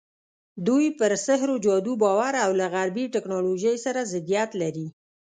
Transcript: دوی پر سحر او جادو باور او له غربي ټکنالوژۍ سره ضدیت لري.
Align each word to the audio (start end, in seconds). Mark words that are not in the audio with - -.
دوی 0.67 0.87
پر 0.99 1.11
سحر 1.25 1.47
او 1.53 1.57
جادو 1.65 1.93
باور 2.03 2.33
او 2.45 2.51
له 2.59 2.65
غربي 2.73 3.05
ټکنالوژۍ 3.15 3.75
سره 3.85 4.07
ضدیت 4.13 4.49
لري. 4.61 4.87